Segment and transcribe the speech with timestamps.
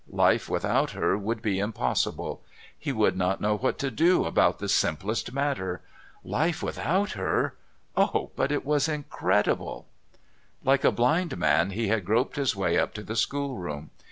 [0.09, 2.41] Life without her would be impossible;
[2.75, 5.81] he would not know what to do about the simplest matter.
[6.23, 8.31] Life without her...oh!
[8.35, 9.85] but it was incredible!
[10.63, 13.91] Like a blind man he had groped his way up to the schoolroom.